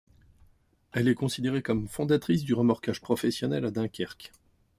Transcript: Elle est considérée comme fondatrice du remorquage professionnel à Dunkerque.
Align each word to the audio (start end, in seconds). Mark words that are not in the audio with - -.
Elle 0.93 1.07
est 1.07 1.13
considérée 1.13 1.61
comme 1.61 1.87
fondatrice 1.87 2.43
du 2.43 2.55
remorquage 2.55 3.01
professionnel 3.01 3.65
à 3.65 3.69
Dunkerque. 3.69 4.31